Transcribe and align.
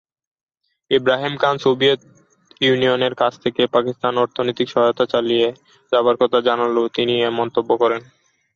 Yahya 0.91 1.39
Khan 1.41 1.55
Soviet 1.63 1.99
ইউনিয়নের 2.61 3.13
কাছ 3.15 3.33
থেকে 3.43 3.61
পাকিস্তানকে 3.75 4.21
অর্থনৈতিক 4.23 4.67
সহায়তা 4.69 5.05
চালিয়ে 5.13 5.47
যাবার 5.91 6.15
কথা 6.21 6.37
জানালে 6.47 6.81
তিনি 6.97 7.13
এ 7.19 7.29
মন্তব্য 7.39 7.69
করেন। 7.81 8.01